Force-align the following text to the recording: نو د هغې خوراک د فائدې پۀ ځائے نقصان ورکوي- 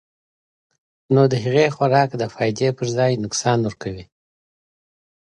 نو 1.13 1.21
د 1.31 1.33
هغې 1.43 1.67
خوراک 1.75 2.09
د 2.17 2.23
فائدې 2.33 2.69
پۀ 2.77 2.83
ځائے 2.95 3.15
نقصان 3.25 3.59
ورکوي- 3.67 4.03